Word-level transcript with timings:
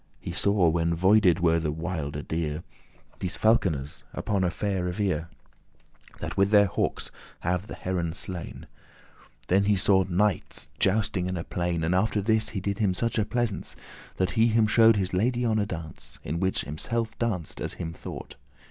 He 0.19 0.31
saw, 0.31 0.67
when 0.67 0.95
voided* 0.95 1.41
were 1.41 1.59
the 1.59 1.71
wilde 1.71 2.27
deer, 2.27 2.63
*passed 2.63 2.63
away 2.63 3.17
These 3.19 3.35
falconers 3.35 4.03
upon 4.13 4.43
a 4.43 4.49
fair 4.49 4.83
rivere, 4.85 5.29
That 6.19 6.35
with 6.35 6.49
their 6.49 6.65
hawkes 6.65 7.11
have 7.41 7.67
the 7.67 7.75
heron 7.75 8.13
slain. 8.13 8.65
Then 9.47 9.77
saw 9.77 10.03
he 10.03 10.11
knightes 10.11 10.69
jousting 10.79 11.27
in 11.27 11.37
a 11.37 11.43
plain. 11.43 11.83
And 11.83 11.93
after 11.93 12.19
this 12.19 12.49
he 12.49 12.59
did 12.59 12.79
him 12.79 12.95
such 12.95 13.19
pleasance, 13.29 13.75
That 14.17 14.31
he 14.31 14.47
him 14.47 14.65
shew'd 14.65 14.95
his 14.95 15.13
lady 15.13 15.45
on 15.45 15.59
a 15.59 15.67
dance, 15.67 16.17
In 16.23 16.39
which 16.39 16.63
himselfe 16.65 17.15
danced, 17.19 17.61
as 17.61 17.73
him 17.73 17.93
thought. 17.93 18.37